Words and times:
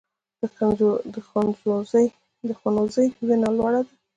د 0.39 0.41
ځنغوزي 2.47 3.07
ونه 3.27 3.49
لوړه 3.57 3.81
ده 3.87 3.93